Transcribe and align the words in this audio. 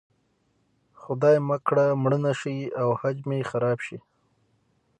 خدای 1.01 1.37
مه 1.47 1.57
کړه 1.67 1.85
مړه 2.03 2.19
نه 2.25 2.33
شي 2.39 2.57
او 2.81 2.89
حج 2.99 3.17
مې 3.29 3.39
خراب 3.51 3.77
شي. 3.85 3.97